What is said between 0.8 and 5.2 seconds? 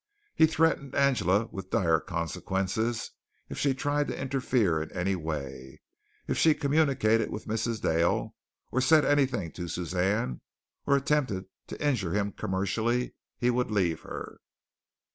Angela with dire consequences if she tried to interfere in any